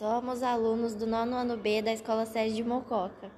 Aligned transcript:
Somos 0.00 0.42
alunos 0.42 0.94
do 0.94 1.06
nono 1.06 1.36
ano 1.36 1.58
B 1.58 1.82
da 1.82 1.92
Escola 1.92 2.24
Sede 2.24 2.54
de 2.54 2.64
Mococa. 2.64 3.30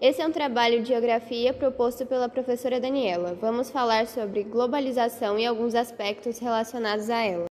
Esse 0.00 0.22
é 0.22 0.26
um 0.26 0.30
trabalho 0.30 0.80
de 0.80 0.90
geografia 0.90 1.52
proposto 1.52 2.06
pela 2.06 2.28
professora 2.28 2.78
Daniela. 2.78 3.34
Vamos 3.34 3.68
falar 3.68 4.06
sobre 4.06 4.44
globalização 4.44 5.36
e 5.36 5.44
alguns 5.44 5.74
aspectos 5.74 6.38
relacionados 6.38 7.10
a 7.10 7.20
ela. 7.20 7.46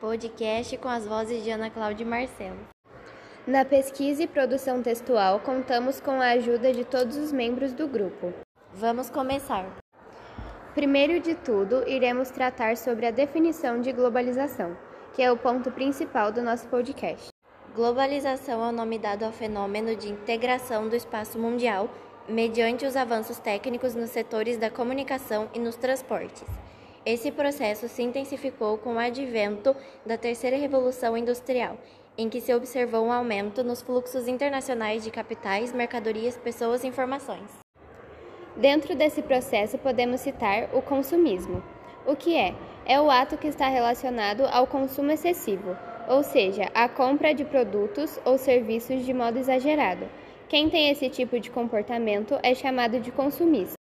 Podcast 0.00 0.78
com 0.78 0.88
as 0.88 1.06
vozes 1.06 1.44
de 1.44 1.50
Ana 1.50 1.68
Cláudia 1.68 2.04
e 2.04 2.08
Marcelo. 2.08 2.56
Na 3.46 3.66
pesquisa 3.66 4.22
e 4.22 4.26
produção 4.26 4.82
textual, 4.82 5.38
contamos 5.40 6.00
com 6.00 6.22
a 6.22 6.30
ajuda 6.30 6.72
de 6.72 6.86
todos 6.86 7.18
os 7.18 7.30
membros 7.32 7.74
do 7.74 7.86
grupo. 7.86 8.32
Vamos 8.72 9.10
começar. 9.10 9.78
Primeiro 10.72 11.20
de 11.20 11.34
tudo, 11.34 11.86
iremos 11.86 12.30
tratar 12.30 12.78
sobre 12.78 13.04
a 13.04 13.10
definição 13.10 13.78
de 13.78 13.92
globalização, 13.92 14.74
que 15.14 15.22
é 15.22 15.30
o 15.30 15.36
ponto 15.36 15.70
principal 15.70 16.32
do 16.32 16.40
nosso 16.40 16.66
podcast. 16.68 17.28
Globalização 17.78 18.64
é 18.64 18.70
o 18.70 18.72
nome 18.72 18.98
dado 18.98 19.22
ao 19.22 19.30
fenômeno 19.30 19.94
de 19.94 20.08
integração 20.08 20.88
do 20.88 20.96
espaço 20.96 21.38
mundial 21.38 21.88
mediante 22.28 22.84
os 22.84 22.96
avanços 22.96 23.38
técnicos 23.38 23.94
nos 23.94 24.10
setores 24.10 24.56
da 24.56 24.68
comunicação 24.68 25.48
e 25.54 25.60
nos 25.60 25.76
transportes. 25.76 26.42
Esse 27.06 27.30
processo 27.30 27.88
se 27.88 28.02
intensificou 28.02 28.78
com 28.78 28.94
o 28.94 28.98
advento 28.98 29.76
da 30.04 30.18
terceira 30.18 30.56
revolução 30.56 31.16
industrial, 31.16 31.78
em 32.18 32.28
que 32.28 32.40
se 32.40 32.52
observou 32.52 33.06
um 33.06 33.12
aumento 33.12 33.62
nos 33.62 33.80
fluxos 33.80 34.26
internacionais 34.26 35.04
de 35.04 35.12
capitais, 35.12 35.72
mercadorias, 35.72 36.36
pessoas 36.36 36.82
e 36.82 36.88
informações. 36.88 37.48
Dentro 38.56 38.96
desse 38.96 39.22
processo, 39.22 39.78
podemos 39.78 40.20
citar 40.20 40.68
o 40.74 40.82
consumismo. 40.82 41.62
O 42.04 42.16
que 42.16 42.36
é? 42.36 42.56
É 42.84 43.00
o 43.00 43.08
ato 43.08 43.38
que 43.38 43.46
está 43.46 43.68
relacionado 43.68 44.46
ao 44.46 44.66
consumo 44.66 45.12
excessivo, 45.12 45.76
ou 46.08 46.22
seja, 46.22 46.70
a 46.74 46.88
compra 46.88 47.34
de 47.34 47.44
produtos 47.44 48.18
ou 48.24 48.38
serviços 48.38 49.04
de 49.04 49.12
modo 49.12 49.38
exagerado. 49.38 50.06
Quem 50.48 50.70
tem 50.70 50.88
esse 50.88 51.10
tipo 51.10 51.38
de 51.38 51.50
comportamento 51.50 52.38
é 52.42 52.54
chamado 52.54 52.98
de 52.98 53.12
consumista. 53.12 53.74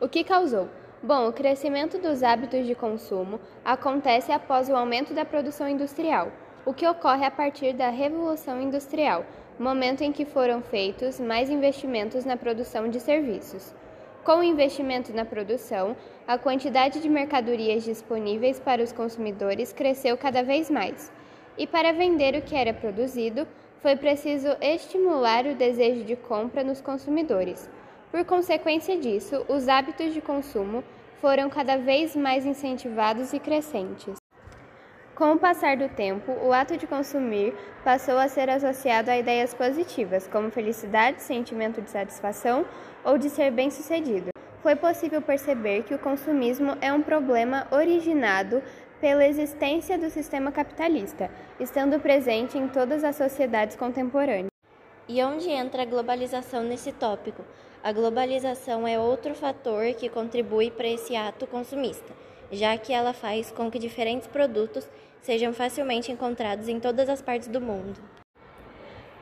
O 0.00 0.08
que 0.08 0.24
causou? 0.24 0.68
Bom, 1.02 1.28
o 1.28 1.32
crescimento 1.32 1.98
dos 1.98 2.22
hábitos 2.22 2.66
de 2.66 2.74
consumo 2.74 3.38
acontece 3.62 4.32
após 4.32 4.70
o 4.70 4.74
aumento 4.74 5.12
da 5.12 5.26
produção 5.26 5.68
industrial, 5.68 6.32
o 6.64 6.72
que 6.72 6.86
ocorre 6.86 7.26
a 7.26 7.30
partir 7.30 7.74
da 7.74 7.90
Revolução 7.90 8.58
Industrial, 8.62 9.22
momento 9.58 10.00
em 10.00 10.10
que 10.10 10.24
foram 10.24 10.62
feitos 10.62 11.20
mais 11.20 11.50
investimentos 11.50 12.24
na 12.24 12.38
produção 12.38 12.88
de 12.88 12.98
serviços. 12.98 13.74
Com 14.24 14.36
o 14.36 14.42
investimento 14.42 15.12
na 15.12 15.26
produção, 15.26 15.94
a 16.26 16.38
quantidade 16.38 17.02
de 17.02 17.10
mercadorias 17.10 17.84
disponíveis 17.84 18.58
para 18.58 18.82
os 18.82 18.90
consumidores 18.90 19.74
cresceu 19.74 20.16
cada 20.16 20.42
vez 20.42 20.70
mais 20.70 21.12
e 21.56 21.66
para 21.66 21.92
vender 21.92 22.34
o 22.34 22.42
que 22.42 22.54
era 22.54 22.72
produzido, 22.72 23.46
foi 23.80 23.96
preciso 23.96 24.48
estimular 24.60 25.46
o 25.46 25.54
desejo 25.54 26.04
de 26.04 26.16
compra 26.16 26.64
nos 26.64 26.80
consumidores. 26.80 27.68
Por 28.10 28.24
consequência 28.24 28.98
disso, 28.98 29.44
os 29.48 29.68
hábitos 29.68 30.14
de 30.14 30.20
consumo 30.20 30.82
foram 31.20 31.50
cada 31.50 31.76
vez 31.76 32.14
mais 32.16 32.46
incentivados 32.46 33.32
e 33.32 33.38
crescentes. 33.38 34.16
Com 35.14 35.32
o 35.32 35.38
passar 35.38 35.76
do 35.76 35.88
tempo, 35.88 36.32
o 36.42 36.52
ato 36.52 36.76
de 36.76 36.88
consumir 36.88 37.54
passou 37.84 38.18
a 38.18 38.26
ser 38.26 38.50
associado 38.50 39.10
a 39.10 39.16
ideias 39.16 39.54
positivas, 39.54 40.26
como 40.26 40.50
felicidade, 40.50 41.22
sentimento 41.22 41.80
de 41.80 41.88
satisfação 41.88 42.64
ou 43.04 43.16
de 43.16 43.30
ser 43.30 43.52
bem-sucedido. 43.52 44.30
Foi 44.60 44.74
possível 44.74 45.22
perceber 45.22 45.84
que 45.84 45.94
o 45.94 45.98
consumismo 45.98 46.76
é 46.80 46.92
um 46.92 47.02
problema 47.02 47.66
originado 47.70 48.62
pela 49.04 49.26
existência 49.26 49.98
do 49.98 50.08
sistema 50.08 50.50
capitalista, 50.50 51.30
estando 51.60 52.00
presente 52.00 52.56
em 52.56 52.66
todas 52.66 53.04
as 53.04 53.14
sociedades 53.14 53.76
contemporâneas. 53.76 54.48
E 55.06 55.22
onde 55.22 55.50
entra 55.50 55.82
a 55.82 55.84
globalização 55.84 56.62
nesse 56.62 56.90
tópico? 56.90 57.44
A 57.82 57.92
globalização 57.92 58.88
é 58.88 58.98
outro 58.98 59.34
fator 59.34 59.92
que 59.92 60.08
contribui 60.08 60.70
para 60.70 60.88
esse 60.88 61.14
ato 61.14 61.46
consumista, 61.46 62.14
já 62.50 62.78
que 62.78 62.94
ela 62.94 63.12
faz 63.12 63.50
com 63.50 63.70
que 63.70 63.78
diferentes 63.78 64.26
produtos 64.26 64.88
sejam 65.20 65.52
facilmente 65.52 66.10
encontrados 66.10 66.66
em 66.66 66.80
todas 66.80 67.10
as 67.10 67.20
partes 67.20 67.48
do 67.48 67.60
mundo. 67.60 68.00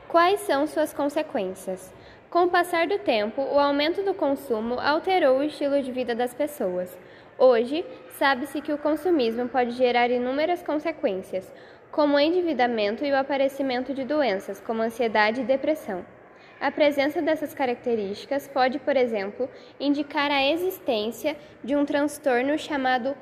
Quais 0.07 0.39
são 0.39 0.65
suas 0.65 0.93
consequências? 0.93 1.93
Com 2.33 2.45
o 2.45 2.49
passar 2.49 2.87
do 2.87 2.97
tempo, 2.97 3.43
o 3.43 3.59
aumento 3.59 4.01
do 4.01 4.11
consumo 4.11 4.79
alterou 4.79 5.37
o 5.37 5.43
estilo 5.43 5.79
de 5.83 5.91
vida 5.91 6.15
das 6.15 6.33
pessoas. 6.33 6.97
Hoje, 7.37 7.85
sabe-se 8.17 8.59
que 8.59 8.73
o 8.73 8.77
consumismo 8.79 9.47
pode 9.47 9.69
gerar 9.69 10.09
inúmeras 10.09 10.63
consequências, 10.63 11.53
como 11.91 12.15
o 12.15 12.19
endividamento 12.19 13.05
e 13.05 13.11
o 13.11 13.15
aparecimento 13.15 13.93
de 13.93 14.03
doenças, 14.03 14.59
como 14.59 14.81
ansiedade 14.81 15.41
e 15.41 15.43
depressão. 15.43 16.03
A 16.59 16.71
presença 16.71 17.21
dessas 17.21 17.53
características 17.53 18.47
pode, 18.47 18.79
por 18.79 18.97
exemplo, 18.97 19.47
indicar 19.79 20.31
a 20.31 20.43
existência 20.43 21.37
de 21.63 21.75
um 21.75 21.85
transtorno 21.85 22.57
chamado 22.57 23.15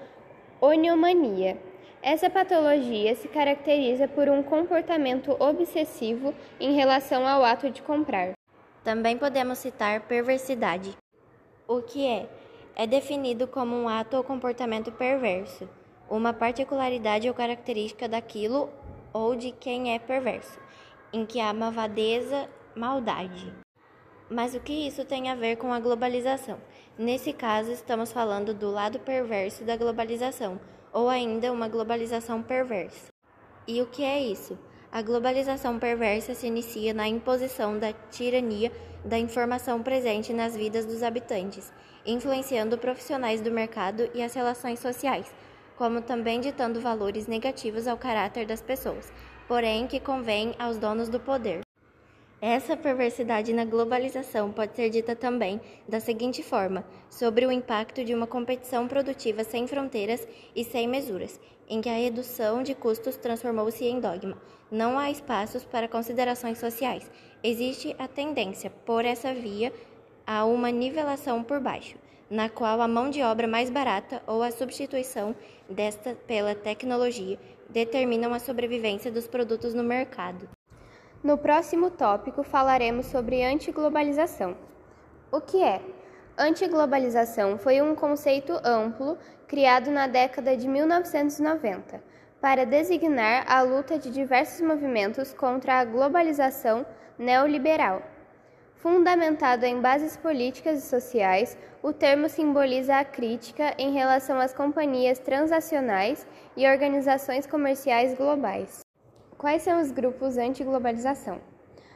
oniomania. 0.61 1.57
Essa 2.01 2.29
patologia 2.29 3.13
se 3.15 3.27
caracteriza 3.27 4.07
por 4.07 4.29
um 4.29 4.41
comportamento 4.41 5.35
obsessivo 5.37 6.33
em 6.61 6.75
relação 6.75 7.27
ao 7.27 7.43
ato 7.43 7.69
de 7.69 7.81
comprar. 7.81 8.31
Também 8.83 9.17
podemos 9.17 9.59
citar 9.59 10.01
perversidade. 10.01 10.97
O 11.67 11.81
que 11.81 12.05
é? 12.05 12.29
é 12.75 12.87
definido 12.87 13.47
como 13.47 13.75
um 13.75 13.87
ato 13.87 14.17
ou 14.17 14.23
comportamento 14.23 14.91
perverso, 14.91 15.67
uma 16.09 16.33
particularidade 16.33 17.27
ou 17.27 17.33
característica 17.33 18.07
daquilo 18.07 18.69
ou 19.13 19.35
de 19.35 19.51
quem 19.51 19.93
é 19.93 19.99
perverso, 19.99 20.59
em 21.11 21.25
que 21.25 21.39
há 21.39 21.53
malvadeza, 21.53 22.49
maldade. 22.75 23.53
Mas 24.29 24.55
o 24.55 24.59
que 24.59 24.87
isso 24.87 25.03
tem 25.03 25.29
a 25.29 25.35
ver 25.35 25.57
com 25.57 25.73
a 25.73 25.79
globalização? 25.79 26.57
Nesse 26.97 27.33
caso, 27.33 27.71
estamos 27.71 28.11
falando 28.11 28.53
do 28.53 28.71
lado 28.71 28.99
perverso 28.99 29.65
da 29.65 29.75
globalização, 29.75 30.59
ou 30.93 31.09
ainda 31.09 31.51
uma 31.51 31.67
globalização 31.67 32.41
perversa. 32.41 33.11
E 33.67 33.81
o 33.81 33.87
que 33.87 34.03
é 34.03 34.19
isso? 34.21 34.57
A 34.91 35.01
globalização 35.01 35.79
perversa 35.79 36.33
se 36.33 36.47
inicia 36.47 36.93
na 36.93 37.07
imposição 37.07 37.79
da 37.79 37.93
tirania 38.11 38.71
da 39.03 39.17
informação 39.17 39.81
presente 39.81 40.31
nas 40.31 40.55
vidas 40.55 40.85
dos 40.85 41.01
habitantes 41.01 41.71
influenciando 42.05 42.77
profissionais 42.77 43.41
do 43.41 43.51
mercado 43.51 44.09
e 44.13 44.21
as 44.21 44.33
relações 44.33 44.79
sociais, 44.79 45.31
como 45.77 46.01
também 46.01 46.39
ditando 46.39 46.79
valores 46.79 47.27
negativos 47.27 47.87
ao 47.87 47.97
caráter 47.97 48.45
das 48.45 48.61
pessoas, 48.61 49.11
porém 49.47 49.87
que 49.87 49.99
convém 49.99 50.55
aos 50.59 50.77
donos 50.77 51.09
do 51.09 51.19
poder. 51.19 51.61
Essa 52.41 52.75
perversidade 52.75 53.53
na 53.53 53.63
globalização 53.63 54.51
pode 54.51 54.75
ser 54.75 54.89
dita 54.89 55.15
também 55.15 55.61
da 55.87 55.99
seguinte 55.99 56.41
forma: 56.41 56.83
sobre 57.07 57.45
o 57.45 57.51
impacto 57.51 58.03
de 58.03 58.15
uma 58.15 58.25
competição 58.25 58.87
produtiva 58.87 59.43
sem 59.43 59.67
fronteiras 59.67 60.27
e 60.55 60.63
sem 60.63 60.87
mesuras, 60.87 61.39
em 61.69 61.81
que 61.81 61.87
a 61.87 61.93
redução 61.93 62.63
de 62.63 62.73
custos 62.73 63.15
transformou-se 63.15 63.85
em 63.85 63.99
dogma. 63.99 64.41
Não 64.71 64.97
há 64.97 65.11
espaços 65.11 65.63
para 65.63 65.87
considerações 65.87 66.57
sociais. 66.57 67.11
Existe 67.43 67.95
a 67.99 68.07
tendência, 68.07 68.71
por 68.87 69.05
essa 69.05 69.35
via, 69.35 69.71
a 70.25 70.43
uma 70.43 70.71
nivelação 70.71 71.43
por 71.43 71.59
baixo, 71.59 71.95
na 72.27 72.49
qual 72.49 72.81
a 72.81 72.87
mão 72.87 73.11
de 73.11 73.21
obra 73.21 73.47
mais 73.47 73.69
barata 73.69 74.19
ou 74.25 74.41
a 74.41 74.49
substituição 74.49 75.35
desta 75.69 76.15
pela 76.15 76.55
tecnologia 76.55 77.37
determinam 77.69 78.33
a 78.33 78.39
sobrevivência 78.39 79.11
dos 79.11 79.27
produtos 79.27 79.75
no 79.75 79.83
mercado. 79.83 80.49
No 81.23 81.37
próximo 81.37 81.89
tópico 81.89 82.43
falaremos 82.43 83.05
sobre 83.05 83.43
antiglobalização. 83.43 84.55
O 85.31 85.39
que 85.39 85.63
é? 85.63 85.81
Antiglobalização 86.37 87.57
foi 87.57 87.81
um 87.81 87.95
conceito 87.95 88.53
amplo 88.63 89.17
criado 89.47 89.91
na 89.91 90.07
década 90.07 90.57
de 90.57 90.67
1990 90.67 92.01
para 92.39 92.65
designar 92.65 93.45
a 93.47 93.61
luta 93.61 93.99
de 93.99 94.09
diversos 94.09 94.61
movimentos 94.61 95.33
contra 95.33 95.75
a 95.75 95.85
globalização 95.85 96.85
neoliberal 97.19 98.01
Fundamentado 98.81 99.63
em 99.63 99.79
bases 99.79 100.17
políticas 100.17 100.79
e 100.79 100.87
sociais, 100.87 101.55
o 101.83 101.93
termo 101.93 102.27
simboliza 102.27 102.97
a 102.97 103.05
crítica 103.05 103.75
em 103.77 103.93
relação 103.93 104.39
às 104.39 104.55
companhias 104.55 105.19
transacionais 105.19 106.25
e 106.57 106.67
organizações 106.67 107.45
comerciais 107.45 108.17
globais. 108.17 108.80
Quais 109.41 109.63
são 109.63 109.81
os 109.81 109.89
grupos 109.89 110.37
anti-globalização? 110.37 111.41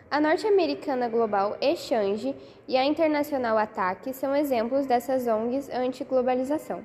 A 0.10 0.20
norte-americana 0.20 1.08
global 1.08 1.56
Exchange 1.62 2.36
e 2.68 2.76
a 2.76 2.84
internacional 2.84 3.56
ATAC 3.56 4.12
são 4.16 4.36
exemplos 4.36 4.88
dessas 4.88 5.28
ONGs 5.28 5.70
anti-globalização. 5.70 6.84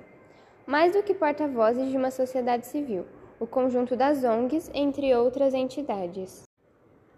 Mais 0.67 0.93
do 0.93 1.03
que 1.03 1.15
porta-vozes 1.15 1.91
de 1.91 1.97
uma 1.97 2.11
sociedade 2.11 2.67
civil, 2.67 3.07
o 3.39 3.47
conjunto 3.47 3.97
das 3.97 4.23
ONGs, 4.23 4.71
entre 4.75 5.15
outras 5.15 5.55
entidades. 5.55 6.43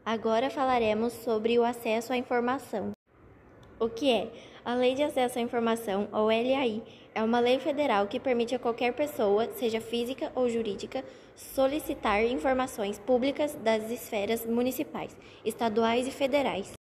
Agora 0.07 0.49
falaremos 0.49 1.13
sobre 1.13 1.59
o 1.59 1.65
acesso 1.65 2.13
à 2.13 2.17
informação. 2.17 2.93
O 3.83 3.89
que 3.89 4.13
é? 4.13 4.31
A 4.65 4.77
Lei 4.77 4.95
de 4.95 5.03
Acesso 5.03 5.41
à 5.41 5.43
Informação, 5.43 6.09
ou 6.13 6.27
LAI, 6.27 6.85
é 7.13 7.21
uma 7.21 7.41
lei 7.41 7.59
federal 7.59 8.07
que 8.07 8.21
permite 8.21 8.55
a 8.55 8.59
qualquer 8.61 8.93
pessoa, 8.93 9.53
seja 9.55 9.81
física 9.81 10.31
ou 10.37 10.49
jurídica, 10.49 11.05
solicitar 11.35 12.25
informações 12.25 13.01
públicas 13.01 13.57
das 13.57 13.91
esferas 13.91 14.47
municipais, 14.47 15.17
estaduais 15.45 16.07
e 16.07 16.13
federais. 16.13 16.73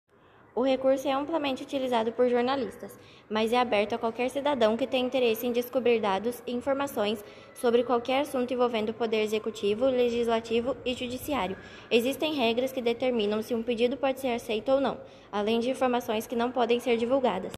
O 0.54 0.60
recurso 0.60 1.08
é 1.08 1.12
amplamente 1.12 1.62
utilizado 1.62 2.12
por 2.12 2.28
jornalistas, 2.28 2.98
mas 3.28 3.54
é 3.54 3.58
aberto 3.58 3.94
a 3.94 3.98
qualquer 3.98 4.28
cidadão 4.28 4.76
que 4.76 4.86
tenha 4.86 5.06
interesse 5.06 5.46
em 5.46 5.52
descobrir 5.52 5.98
dados 5.98 6.42
e 6.46 6.52
informações 6.52 7.24
sobre 7.54 7.82
qualquer 7.82 8.20
assunto 8.20 8.52
envolvendo 8.52 8.90
o 8.90 8.94
Poder 8.94 9.22
Executivo, 9.22 9.86
Legislativo 9.86 10.76
e 10.84 10.92
Judiciário. 10.92 11.56
Existem 11.90 12.34
regras 12.34 12.70
que 12.70 12.82
determinam 12.82 13.40
se 13.40 13.54
um 13.54 13.62
pedido 13.62 13.96
pode 13.96 14.20
ser 14.20 14.34
aceito 14.34 14.72
ou 14.72 14.80
não, 14.80 14.98
além 15.32 15.58
de 15.58 15.70
informações 15.70 16.26
que 16.26 16.36
não 16.36 16.52
podem 16.52 16.78
ser 16.78 16.98
divulgadas. 16.98 17.52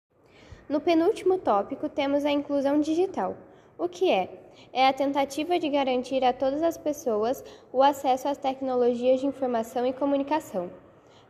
No 0.68 0.80
penúltimo 0.80 1.36
tópico, 1.38 1.88
temos 1.88 2.24
a 2.24 2.30
inclusão 2.30 2.80
digital. 2.80 3.36
O 3.76 3.88
que 3.88 4.08
é? 4.08 4.28
É 4.72 4.86
a 4.86 4.92
tentativa 4.92 5.58
de 5.58 5.68
garantir 5.68 6.24
a 6.24 6.32
todas 6.32 6.62
as 6.62 6.78
pessoas 6.78 7.44
o 7.72 7.82
acesso 7.82 8.28
às 8.28 8.38
tecnologias 8.38 9.20
de 9.20 9.26
informação 9.26 9.84
e 9.84 9.92
comunicação. 9.92 10.70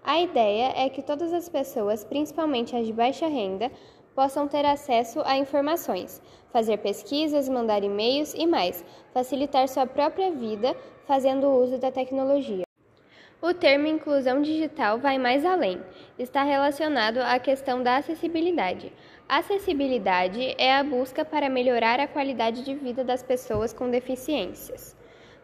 A 0.04 0.20
ideia 0.20 0.74
é 0.76 0.90
que 0.90 1.00
todas 1.00 1.32
as 1.32 1.48
pessoas, 1.48 2.04
principalmente 2.04 2.76
as 2.76 2.86
de 2.86 2.92
baixa 2.92 3.26
renda, 3.26 3.72
possam 4.14 4.46
ter 4.46 4.66
acesso 4.66 5.22
a 5.24 5.38
informações, 5.38 6.20
fazer 6.52 6.76
pesquisas, 6.76 7.48
mandar 7.48 7.82
e-mails 7.82 8.34
e 8.34 8.46
mais, 8.46 8.84
facilitar 9.14 9.66
sua 9.66 9.86
própria 9.86 10.30
vida 10.30 10.76
fazendo 11.06 11.48
uso 11.48 11.78
da 11.78 11.90
tecnologia. 11.90 12.64
O 13.40 13.54
termo 13.54 13.86
inclusão 13.86 14.42
digital 14.42 14.98
vai 14.98 15.16
mais 15.18 15.42
além. 15.42 15.80
Está 16.18 16.42
relacionado 16.42 17.18
à 17.18 17.38
questão 17.38 17.82
da 17.82 17.96
acessibilidade. 17.96 18.92
Acessibilidade 19.26 20.54
é 20.58 20.74
a 20.74 20.84
busca 20.84 21.24
para 21.24 21.48
melhorar 21.48 21.98
a 21.98 22.06
qualidade 22.06 22.62
de 22.62 22.74
vida 22.74 23.02
das 23.02 23.22
pessoas 23.22 23.72
com 23.72 23.90
deficiências, 23.90 24.94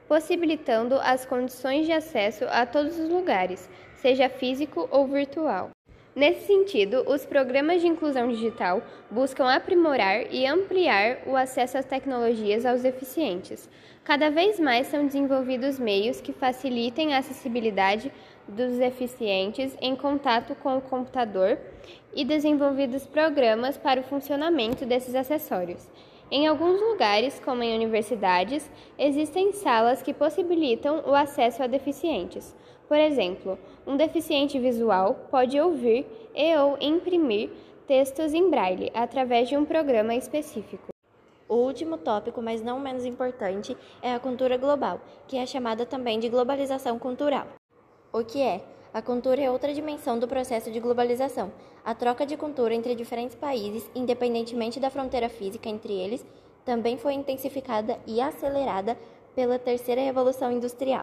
possibilitando 0.06 0.96
as 0.96 1.24
condições 1.24 1.86
de 1.86 1.92
acesso 1.92 2.44
a 2.50 2.66
todos 2.66 2.98
os 2.98 3.08
lugares, 3.08 3.68
seja 4.00 4.28
físico 4.28 4.88
ou 4.90 5.06
virtual. 5.06 5.70
Nesse 6.14 6.46
sentido, 6.46 7.04
os 7.06 7.24
programas 7.24 7.80
de 7.80 7.86
inclusão 7.86 8.28
digital 8.28 8.82
buscam 9.10 9.46
aprimorar 9.46 10.26
e 10.32 10.44
ampliar 10.44 11.18
o 11.24 11.36
acesso 11.36 11.78
às 11.78 11.84
tecnologias 11.84 12.66
aos 12.66 12.82
deficientes. 12.82 13.68
Cada 14.02 14.28
vez 14.28 14.58
mais 14.58 14.88
são 14.88 15.06
desenvolvidos 15.06 15.78
meios 15.78 16.20
que 16.20 16.32
facilitem 16.32 17.14
a 17.14 17.18
acessibilidade 17.18 18.10
dos 18.48 18.76
deficientes 18.76 19.76
em 19.80 19.94
contato 19.94 20.56
com 20.56 20.78
o 20.78 20.80
computador 20.80 21.58
e 22.12 22.24
desenvolvidos 22.24 23.06
programas 23.06 23.78
para 23.78 24.00
o 24.00 24.04
funcionamento 24.04 24.84
desses 24.84 25.14
acessórios. 25.14 25.88
Em 26.28 26.46
alguns 26.46 26.80
lugares, 26.80 27.40
como 27.44 27.62
em 27.62 27.74
universidades, 27.74 28.68
existem 28.98 29.52
salas 29.52 30.02
que 30.02 30.14
possibilitam 30.14 31.02
o 31.06 31.14
acesso 31.14 31.62
a 31.62 31.66
deficientes. 31.66 32.54
Por 32.90 32.98
exemplo, 32.98 33.56
um 33.86 33.96
deficiente 33.96 34.58
visual 34.58 35.28
pode 35.30 35.60
ouvir 35.60 36.04
e 36.34 36.56
ou 36.56 36.76
imprimir 36.80 37.48
textos 37.86 38.34
em 38.34 38.50
braille 38.50 38.90
através 38.92 39.48
de 39.48 39.56
um 39.56 39.64
programa 39.64 40.12
específico. 40.16 40.88
O 41.48 41.54
último 41.54 41.96
tópico, 41.96 42.42
mas 42.42 42.60
não 42.60 42.80
menos 42.80 43.04
importante, 43.04 43.76
é 44.02 44.12
a 44.12 44.18
cultura 44.18 44.56
global, 44.56 45.00
que 45.28 45.36
é 45.36 45.46
chamada 45.46 45.86
também 45.86 46.18
de 46.18 46.28
globalização 46.28 46.98
cultural. 46.98 47.46
O 48.12 48.24
que 48.24 48.42
é? 48.42 48.60
A 48.92 49.00
cultura 49.00 49.40
é 49.40 49.48
outra 49.48 49.72
dimensão 49.72 50.18
do 50.18 50.26
processo 50.26 50.68
de 50.68 50.80
globalização. 50.80 51.52
A 51.84 51.94
troca 51.94 52.26
de 52.26 52.36
cultura 52.36 52.74
entre 52.74 52.96
diferentes 52.96 53.36
países, 53.36 53.88
independentemente 53.94 54.80
da 54.80 54.90
fronteira 54.90 55.28
física 55.28 55.68
entre 55.68 55.92
eles, 55.92 56.26
também 56.64 56.98
foi 56.98 57.12
intensificada 57.12 58.00
e 58.04 58.20
acelerada 58.20 58.98
pela 59.32 59.60
terceira 59.60 60.00
revolução 60.00 60.50
industrial. 60.50 61.02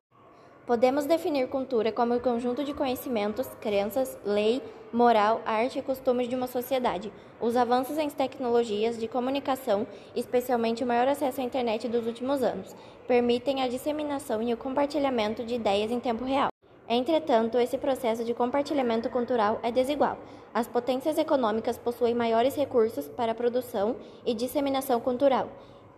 Podemos 0.67 1.05
definir 1.05 1.47
cultura 1.47 1.93
como 1.93 2.13
o 2.13 2.19
conjunto 2.19 2.61
de 2.61 2.73
conhecimentos, 2.73 3.47
crenças, 3.61 4.19
lei, 4.25 4.61
moral, 4.91 5.41
arte 5.45 5.79
e 5.79 5.81
costumes 5.81 6.27
de 6.27 6.35
uma 6.35 6.45
sociedade. 6.45 7.09
Os 7.39 7.55
avanços 7.55 7.97
em 7.97 8.09
tecnologias 8.09 8.99
de 8.99 9.07
comunicação, 9.07 9.87
especialmente 10.13 10.83
o 10.83 10.87
maior 10.87 11.07
acesso 11.07 11.39
à 11.39 11.43
internet 11.45 11.87
dos 11.87 12.05
últimos 12.05 12.43
anos, 12.43 12.75
permitem 13.07 13.63
a 13.63 13.69
disseminação 13.69 14.43
e 14.43 14.53
o 14.53 14.57
compartilhamento 14.57 15.41
de 15.45 15.55
ideias 15.55 15.89
em 15.89 16.01
tempo 16.01 16.25
real. 16.25 16.49
Entretanto, 16.89 17.57
esse 17.57 17.77
processo 17.77 18.25
de 18.25 18.33
compartilhamento 18.33 19.09
cultural 19.09 19.61
é 19.63 19.71
desigual. 19.71 20.17
As 20.53 20.67
potências 20.67 21.17
econômicas 21.17 21.77
possuem 21.77 22.13
maiores 22.13 22.57
recursos 22.57 23.07
para 23.07 23.31
a 23.31 23.35
produção 23.35 23.95
e 24.25 24.33
disseminação 24.33 24.99
cultural. 24.99 25.47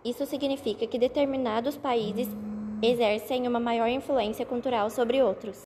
Isso 0.04 0.24
significa 0.26 0.86
que 0.86 0.96
determinados 0.96 1.76
países 1.76 2.28
exercem 2.88 3.46
uma 3.46 3.60
maior 3.60 3.88
influência 3.88 4.46
cultural 4.46 4.90
sobre 4.90 5.22
outros. 5.22 5.62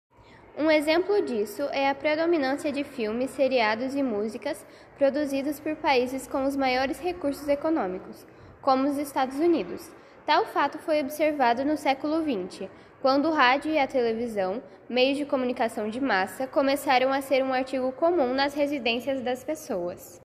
Um 0.57 0.71
exemplo 0.71 1.21
disso 1.23 1.63
é 1.73 1.89
a 1.89 1.95
predominância 1.95 2.71
de 2.71 2.85
filmes, 2.85 3.31
seriados 3.31 3.95
e 3.95 4.03
músicas 4.03 4.65
produzidos 4.97 5.59
por 5.59 5.75
países 5.77 6.29
com 6.29 6.45
os 6.45 6.55
maiores 6.57 7.01
recursos 7.01 7.49
econômicos, 7.49 8.25
como 8.63 8.89
os 8.89 8.97
Estados 8.97 9.37
Unidos. 9.39 9.91
Tal 10.25 10.47
fato 10.47 10.79
foi 10.79 11.01
observado 11.01 11.65
no 11.65 11.77
século 11.77 12.23
XX, 12.23 12.69
quando 13.03 13.29
o 13.29 13.33
rádio 13.33 13.73
e 13.73 13.79
a 13.79 13.87
televisão, 13.87 14.63
meios 14.89 15.19
de 15.19 15.27
comunicação 15.27 15.91
de 15.91 16.01
massa, 16.01 16.47
começaram 16.47 17.13
a 17.13 17.21
ser 17.21 17.45
um 17.45 17.53
artigo 17.53 17.93
comum 17.93 18.33
nas 18.33 18.55
residências 18.55 19.21
das 19.21 19.45
pessoas. 19.45 20.24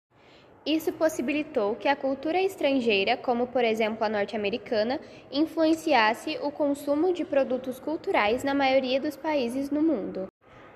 Isso 0.66 0.92
possibilitou 0.94 1.76
que 1.76 1.88
a 1.88 1.96
cultura 1.96 2.40
estrangeira, 2.42 3.16
como 3.16 3.48
por 3.48 3.64
exemplo 3.64 4.04
a 4.04 4.10
norte-americana, 4.10 5.00
influenciasse 5.32 6.38
o 6.42 6.52
consumo 6.52 7.14
de 7.14 7.24
produtos 7.24 7.80
culturais 7.80 8.44
na 8.44 8.54
maioria 8.54 9.00
dos 9.00 9.16
países 9.16 9.70
no 9.72 9.82
mundo. 9.82 10.28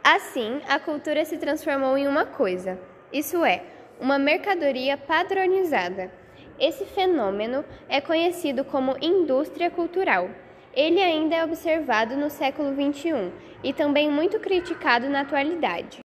Assim, 0.04 0.62
a 0.68 0.80
cultura 0.80 1.24
se 1.26 1.38
transformou 1.38 1.98
em 1.98 2.08
uma 2.08 2.26
coisa, 2.26 2.80
isso 3.12 3.44
é, 3.46 3.64
uma 4.00 4.18
mercadoria 4.18 4.98
padronizada. 4.98 6.12
Esse 6.60 6.86
fenômeno 6.86 7.64
é 7.90 8.00
conhecido 8.00 8.64
como 8.64 8.98
indústria 9.02 9.70
cultural. 9.70 10.30
Ele 10.74 11.02
ainda 11.02 11.36
é 11.36 11.44
observado 11.44 12.16
no 12.16 12.30
século 12.30 12.74
XXI 12.74 13.32
e 13.64 13.74
também 13.74 14.10
muito 14.10 14.40
criticado 14.40 15.10
na 15.10 15.22
atualidade. 15.22 16.03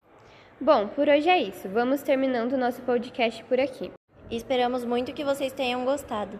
Bom, 0.63 0.87
por 0.89 1.09
hoje 1.09 1.27
é 1.27 1.41
isso. 1.41 1.67
Vamos 1.67 2.03
terminando 2.03 2.53
o 2.53 2.57
nosso 2.57 2.83
podcast 2.83 3.43
por 3.45 3.59
aqui. 3.59 3.91
Esperamos 4.29 4.85
muito 4.85 5.11
que 5.11 5.23
vocês 5.23 5.51
tenham 5.51 5.83
gostado. 5.83 6.29